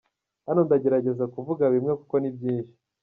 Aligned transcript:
Hano 0.47 0.59
ndagerageza 0.67 1.23
kuvuga 1.33 1.63
bimwe 1.73 1.93
kuko 1.99 2.15
ni 2.19 2.29
byinshi. 2.35 2.77